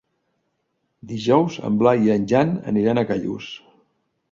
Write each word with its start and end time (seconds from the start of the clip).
Dijous 1.11 1.59
en 1.69 1.77
Blai 1.83 2.03
i 2.07 2.11
en 2.15 2.27
Jan 2.33 2.57
aniran 2.75 3.03
a 3.05 3.07
Callús. 3.13 3.55